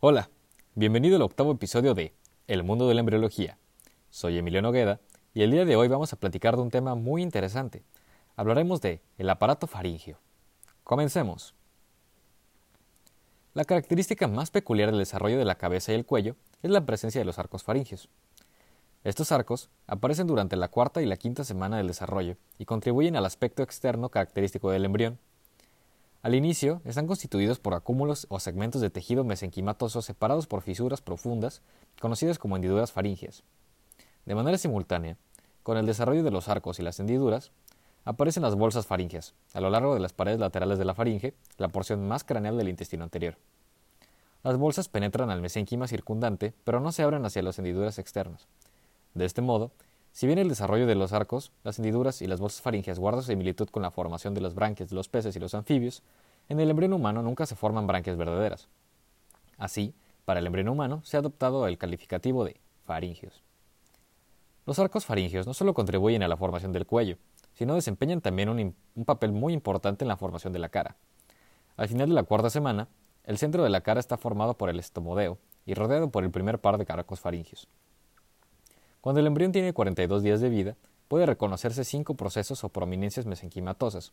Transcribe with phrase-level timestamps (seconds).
[0.00, 0.30] Hola,
[0.76, 2.14] bienvenido al octavo episodio de
[2.46, 3.58] El mundo de la embriología.
[4.10, 5.00] Soy Emilio Nogueda
[5.34, 7.82] y el día de hoy vamos a platicar de un tema muy interesante.
[8.36, 10.20] Hablaremos de el aparato faringio.
[10.84, 11.52] Comencemos.
[13.54, 17.20] La característica más peculiar del desarrollo de la cabeza y el cuello es la presencia
[17.20, 18.08] de los arcos faringios.
[19.02, 23.26] Estos arcos aparecen durante la cuarta y la quinta semana del desarrollo y contribuyen al
[23.26, 25.18] aspecto externo característico del embrión.
[26.20, 31.62] Al inicio, están constituidos por acúmulos o segmentos de tejido mesenquimatoso separados por fisuras profundas,
[32.00, 33.44] conocidas como hendiduras faringias.
[34.26, 35.16] De manera simultánea,
[35.62, 37.52] con el desarrollo de los arcos y las hendiduras,
[38.04, 41.68] aparecen las bolsas faringias, a lo largo de las paredes laterales de la faringe, la
[41.68, 43.36] porción más craneal del intestino anterior.
[44.42, 48.48] Las bolsas penetran al mesénquima circundante, pero no se abren hacia las hendiduras externas.
[49.14, 49.70] De este modo,
[50.12, 53.68] si bien el desarrollo de los arcos, las hendiduras y las bolsas faringias guardan similitud
[53.68, 56.02] con la formación de las branquias de los peces y los anfibios,
[56.48, 58.68] en el embrión humano nunca se forman branquias verdaderas.
[59.58, 63.42] Así, para el embrión humano se ha adoptado el calificativo de faringios.
[64.66, 67.16] Los arcos faringios no solo contribuyen a la formación del cuello,
[67.54, 70.96] sino desempeñan también un, un, papel muy importante en la formación de la cara.
[71.76, 72.88] Al final de la cuarta semana,
[73.24, 76.60] el centro de la cara está formado por el estomodeo y rodeado por el primer
[76.60, 77.68] par de arcos faringios.
[79.00, 84.12] Cuando el embrión tiene 42 días de vida, puede reconocerse cinco procesos o prominencias mesenquimatosas,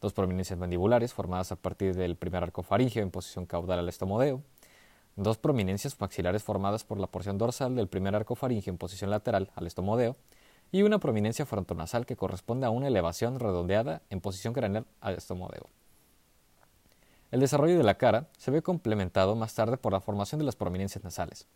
[0.00, 4.42] dos prominencias mandibulares formadas a partir del primer arco faríngeo en posición caudal al estomodeo,
[5.14, 9.50] dos prominencias maxilares formadas por la porción dorsal del primer arco faríngeo en posición lateral
[9.54, 10.16] al estomodeo,
[10.72, 15.68] y una prominencia frontonasal que corresponde a una elevación redondeada en posición craneal al estomodeo.
[17.30, 20.56] El desarrollo de la cara se ve complementado más tarde por la formación de las
[20.56, 21.46] prominencias nasales.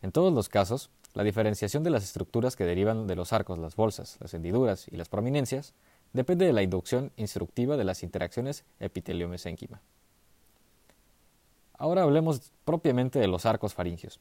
[0.00, 3.76] En todos los casos, la diferenciación de las estructuras que derivan de los arcos, las
[3.76, 5.74] bolsas, las hendiduras y las prominencias
[6.12, 9.80] depende de la inducción instructiva de las interacciones epitelio-mesénquima.
[11.74, 14.20] Ahora hablemos propiamente de los arcos faringios.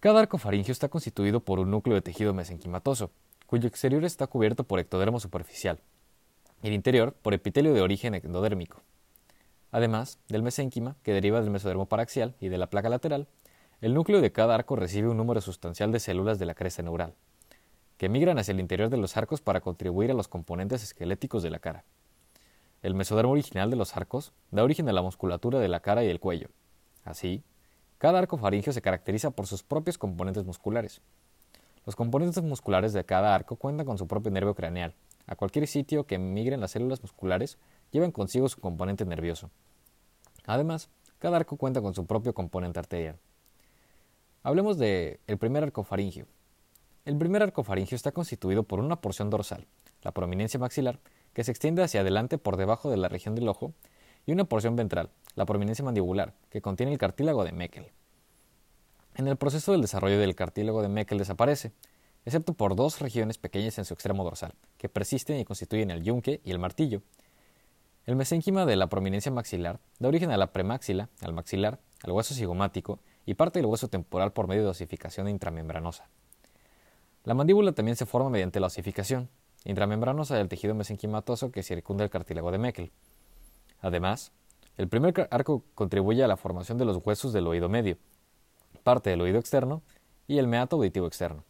[0.00, 3.10] Cada arco faringio está constituido por un núcleo de tejido mesenquimatoso,
[3.46, 5.78] cuyo exterior está cubierto por ectodermo superficial,
[6.62, 8.82] y el interior por epitelio de origen endodérmico.
[9.70, 13.28] Además del mesénquima, que deriva del mesodermo paraxial y de la placa lateral,
[13.82, 17.16] el núcleo de cada arco recibe un número sustancial de células de la cresta neural,
[17.98, 21.50] que migran hacia el interior de los arcos para contribuir a los componentes esqueléticos de
[21.50, 21.82] la cara.
[22.82, 26.08] El mesodermo original de los arcos da origen a la musculatura de la cara y
[26.08, 26.48] el cuello.
[27.02, 27.42] Así,
[27.98, 31.00] cada arco faríngeo se caracteriza por sus propios componentes musculares.
[31.84, 34.94] Los componentes musculares de cada arco cuentan con su propio nervio craneal.
[35.26, 37.58] A cualquier sitio que migren las células musculares
[37.90, 39.50] llevan consigo su componente nervioso.
[40.46, 40.88] Además,
[41.18, 43.18] cada arco cuenta con su propio componente arterial.
[44.44, 46.26] Hablemos del el primer arco faringio.
[47.04, 49.68] El primer arco faringio está constituido por una porción dorsal,
[50.02, 50.98] la prominencia maxilar,
[51.32, 53.72] que se extiende hacia adelante por debajo de la región del ojo,
[54.26, 57.92] y una porción ventral, la prominencia mandibular, que contiene el cartílago de Meckel.
[59.14, 61.70] En el proceso del desarrollo del cartílago de Meckel desaparece,
[62.24, 66.40] excepto por dos regiones pequeñas en su extremo dorsal, que persisten y constituyen el yunque
[66.44, 67.02] y el martillo.
[68.06, 72.34] El mesénquima de la prominencia maxilar da origen a la premaxila, al maxilar, al hueso
[72.34, 76.08] cigomático y parte del hueso temporal por medio de osificación intramembranosa.
[77.24, 79.28] La mandíbula también se forma mediante la osificación
[79.64, 82.92] intramembranosa del tejido mesenquimatoso que circunda el cartílago de Meckel.
[83.80, 84.32] Además,
[84.76, 87.98] el primer arco contribuye a la formación de los huesos del oído medio,
[88.82, 89.82] parte del oído externo
[90.26, 91.44] y el meato auditivo externo.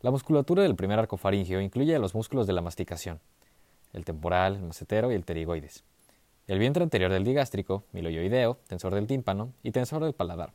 [0.00, 3.20] La musculatura del primer arco faríngeo incluye a los músculos de la masticación,
[3.92, 5.84] el temporal, el macetero y el pterigoides,
[6.46, 10.54] el vientre anterior del digástrico, miloioideo, tensor del tímpano y tensor del paladar.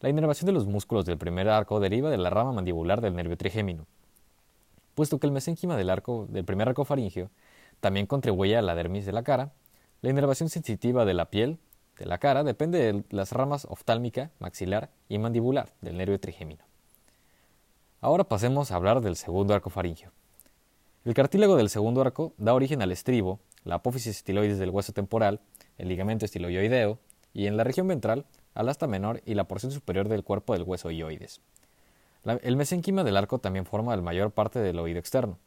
[0.00, 3.36] La inervación de los músculos del primer arco deriva de la rama mandibular del nervio
[3.36, 3.86] trigémino,
[4.94, 7.30] puesto que el mesénquima del, arco, del primer arco faríngeo
[7.80, 9.52] también contribuye a la dermis de la cara,
[10.02, 11.58] la inervación sensitiva de la piel
[11.98, 16.64] de la cara depende de las ramas oftálmica, maxilar y mandibular del nervio trigémino.
[18.00, 20.10] Ahora pasemos a hablar del segundo arco faríngeo.
[21.04, 25.40] El cartílago del segundo arco da origen al estribo, la apófisis estiloides del hueso temporal,
[25.78, 26.98] el ligamento estiloioideo
[27.32, 30.62] y en la región ventral al asta menor y la porción superior del cuerpo del
[30.62, 31.40] hueso ioides.
[32.24, 35.38] el mesenquima del arco también forma la mayor parte del oído externo.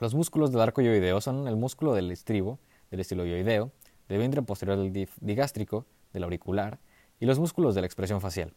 [0.00, 2.58] Los músculos del arco ioideo son el músculo del estribo,
[2.90, 3.70] del estiloioideo,
[4.08, 6.78] del vientre posterior del digástrico, del auricular
[7.20, 8.52] y los músculos de la expresión facial.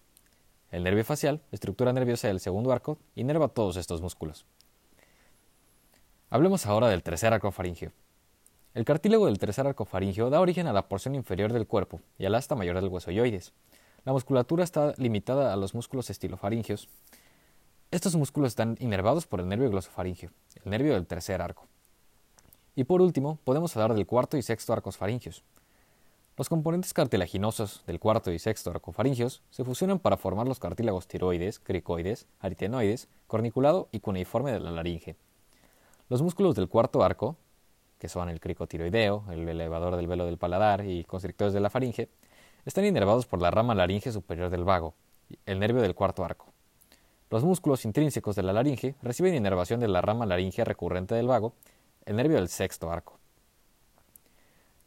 [0.72, 4.46] El nervio facial, estructura nerviosa del segundo arco, inerva todos estos músculos.
[6.30, 7.92] Hablemos ahora del tercer arco faríngeo.
[8.78, 12.28] El cartílago del tercer arco faríngeo da origen a la porción inferior del cuerpo y
[12.28, 13.52] al asta mayor del hueso yoides.
[14.06, 16.88] La musculatura está limitada a los músculos estilofaringios.
[17.90, 20.30] Estos músculos están inervados por el nervio glosofaringio,
[20.64, 21.66] el nervio del tercer arco.
[22.76, 25.44] Y por último, podemos hablar del cuarto y sexto arcos faringios.
[26.38, 31.58] Los componentes cartilaginosos del cuarto y sexto arcofaringios se fusionan para formar los cartílagos tiroides,
[31.58, 35.16] cricoides, aritenoides, corniculado y cuneiforme de la laringe.
[36.10, 37.38] Los músculos del cuarto arco,
[38.00, 42.10] que son el cricotiroideo, el elevador del velo del paladar y constrictores de la faringe,
[42.66, 44.94] están inervados por la rama laringe superior del vago,
[45.46, 46.48] el nervio del cuarto arco.
[47.30, 51.54] Los músculos intrínsecos de la laringe reciben inervación de la rama laringe recurrente del vago,
[52.06, 53.20] el nervio del sexto arco.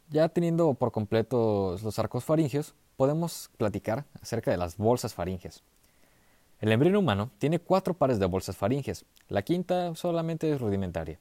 [0.09, 5.63] Ya teniendo por completo los arcos faringios, podemos platicar acerca de las bolsas faringes.
[6.59, 11.19] El embrión humano tiene cuatro pares de bolsas faringes, la quinta solamente es rudimentaria.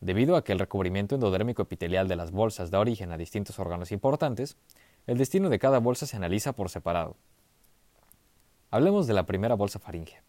[0.00, 3.92] Debido a que el recubrimiento endodérmico epitelial de las bolsas da origen a distintos órganos
[3.92, 4.56] importantes,
[5.06, 7.16] el destino de cada bolsa se analiza por separado.
[8.70, 10.22] Hablemos de la primera bolsa faringea.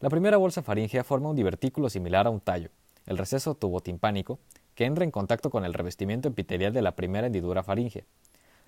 [0.00, 2.70] La primera bolsa faringea forma un divertículo similar a un tallo,
[3.06, 4.38] el receso tubotimpánico,
[4.74, 8.04] que entra en contacto con el revestimiento epitelial de la primera hendidura faringea.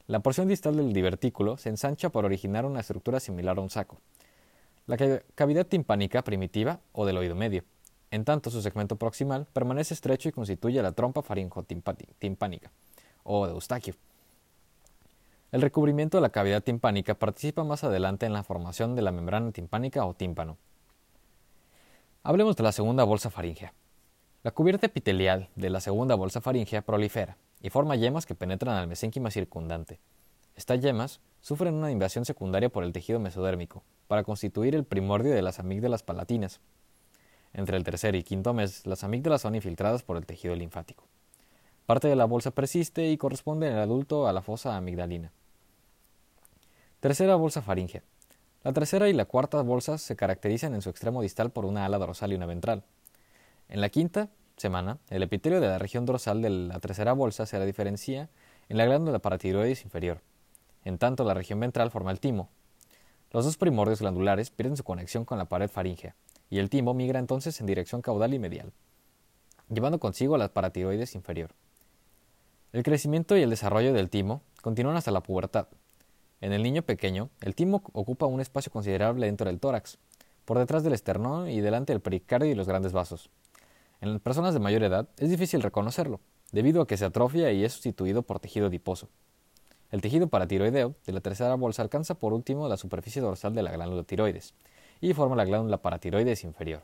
[0.06, 3.98] La porción distal del divertículo se ensancha para originar una estructura similar a un saco.
[4.86, 4.96] La
[5.34, 7.64] cavidad timpánica primitiva o del oído medio.
[8.10, 12.70] En tanto, su segmento proximal permanece estrecho y constituye la trompa faringotimpánica
[13.24, 13.94] o de Eustaquio.
[15.52, 19.52] El recubrimiento de la cavidad timpánica participa más adelante en la formación de la membrana
[19.52, 20.56] timpánica o tímpano.
[22.22, 23.72] Hablemos de la segunda bolsa faríngea.
[24.42, 28.86] La cubierta epitelial de la segunda bolsa faríngea prolifera y forma yemas que penetran al
[28.86, 29.98] mesénquima circundante.
[30.56, 35.42] Estas yemas sufren una invasión secundaria por el tejido mesodérmico para constituir el primordio de
[35.42, 36.60] las amígdalas palatinas.
[37.56, 41.04] Entre el tercer y quinto mes, las amígdalas son infiltradas por el tejido linfático.
[41.86, 45.32] Parte de la bolsa persiste y corresponde en el adulto a la fosa amigdalina.
[47.00, 48.02] Tercera bolsa faríngea.
[48.62, 51.96] La tercera y la cuarta bolsas se caracterizan en su extremo distal por una ala
[51.96, 52.82] dorsal y una ventral.
[53.70, 57.64] En la quinta semana, el epitelio de la región dorsal de la tercera bolsa se
[57.64, 58.28] diferencia
[58.68, 60.20] en la glándula paratiroides inferior.
[60.84, 62.50] En tanto, la región ventral forma el timo.
[63.30, 66.14] Los dos primordios glandulares pierden su conexión con la pared faríngea,
[66.50, 68.72] y el timo migra entonces en dirección caudal y medial,
[69.68, 71.50] llevando consigo a la paratiroides inferior.
[72.72, 75.68] El crecimiento y el desarrollo del timo continúan hasta la pubertad.
[76.40, 79.98] En el niño pequeño, el timo ocupa un espacio considerable dentro del tórax,
[80.44, 83.30] por detrás del esternón y delante del pericardio y los grandes vasos.
[84.00, 86.20] En personas de mayor edad es difícil reconocerlo,
[86.52, 89.08] debido a que se atrofia y es sustituido por tejido adiposo.
[89.90, 93.72] El tejido paratiroideo de la tercera bolsa alcanza por último la superficie dorsal de la
[93.72, 94.54] glándula tiroides
[95.00, 96.82] y forma la glándula paratiroides inferior.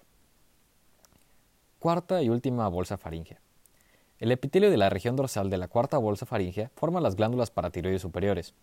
[1.79, 3.41] Cuarta y última bolsa faríngea.
[4.19, 8.03] El epitelio de la región dorsal de la cuarta bolsa faríngea forma las glándulas paratiroides
[8.03, 8.55] superiores.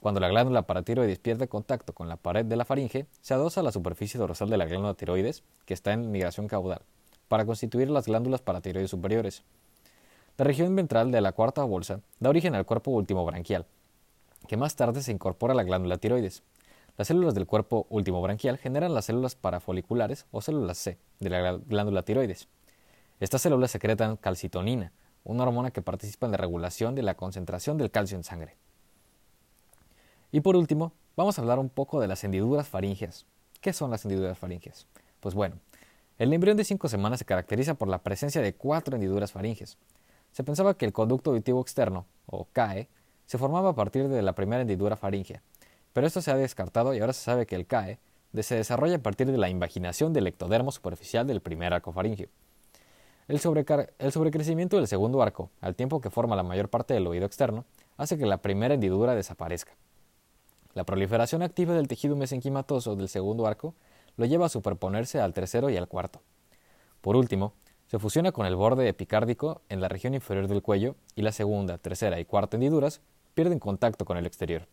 [0.00, 3.64] Cuando la glándula paratiroides pierde contacto con la pared de la faringe, se adosa a
[3.64, 6.82] la superficie dorsal de la glándula tiroides, que está en migración caudal
[7.30, 9.44] para constituir las glándulas paratiroides superiores.
[10.36, 13.66] La región ventral de la cuarta bolsa da origen al cuerpo último branquial,
[14.48, 16.42] que más tarde se incorpora a la glándula tiroides.
[17.00, 21.52] Las células del cuerpo último branquial generan las células parafoliculares o células C de la
[21.56, 22.46] glándula tiroides.
[23.20, 24.92] Estas células secretan calcitonina,
[25.24, 28.54] una hormona que participa en la regulación de la concentración del calcio en sangre.
[30.30, 33.24] Y por último, vamos a hablar un poco de las hendiduras faringeas.
[33.62, 34.86] ¿Qué son las hendiduras faringeas?
[35.20, 35.56] Pues bueno,
[36.18, 39.78] el embrión de cinco semanas se caracteriza por la presencia de cuatro hendiduras faringes.
[40.32, 42.88] Se pensaba que el conducto auditivo externo, o CAE,
[43.24, 45.42] se formaba a partir de la primera hendidura faríngea,
[45.92, 47.98] pero esto se ha descartado y ahora se sabe que el CAE
[48.42, 52.28] se desarrolla a partir de la invaginación del ectodermo superficial del primer arco faríngeo.
[53.28, 53.40] El,
[53.98, 57.64] el, sobrecrecimiento del segundo arco, al tiempo que forma la mayor parte del oído externo,
[57.96, 59.72] hace que la primera hendidura desaparezca.
[60.74, 63.74] La proliferación activa del tejido mesenquimatoso del segundo arco
[64.16, 66.22] lo lleva a superponerse al tercero y al cuarto.
[67.00, 67.52] Por último,
[67.88, 71.78] se fusiona con el borde epicárdico en la región inferior del cuello y la segunda,
[71.78, 73.00] tercera y cuarta hendiduras
[73.34, 74.66] pierden contacto con el exterior.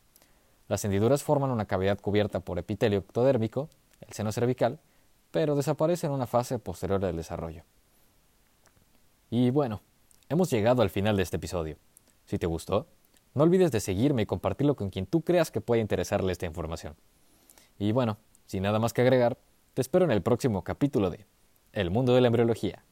[0.67, 3.69] Las hendiduras forman una cavidad cubierta por epitelio ectodérmico,
[4.01, 4.79] el seno cervical,
[5.31, 7.63] pero desaparece en una fase posterior del desarrollo.
[9.29, 9.81] Y bueno,
[10.29, 11.77] hemos llegado al final de este episodio.
[12.25, 12.87] Si te gustó,
[13.33, 16.95] no olvides de seguirme y compartirlo con quien tú creas que pueda interesarle esta información.
[17.77, 19.37] Y bueno, sin nada más que agregar,
[19.73, 21.25] te espero en el próximo capítulo de
[21.71, 22.83] El mundo de la embriología.